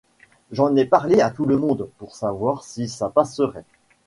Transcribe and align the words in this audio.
J’en 0.51 0.75
ai 0.77 0.85
parlé 0.85 1.21
à 1.21 1.29
tout 1.29 1.45
le 1.45 1.57
monde 1.59 1.87
pour 1.99 2.15
savoir 2.15 2.63
si 2.63 2.89
ça 2.89 3.09
passerait. 3.11 3.65